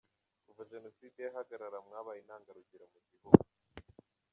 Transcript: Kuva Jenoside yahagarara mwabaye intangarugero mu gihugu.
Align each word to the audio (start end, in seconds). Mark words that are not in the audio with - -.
Kuva 0.45 0.61
Jenoside 0.71 1.19
yahagarara 1.21 1.77
mwabaye 1.85 2.19
intangarugero 2.21 2.85
mu 2.91 2.99
gihugu. 3.09 3.43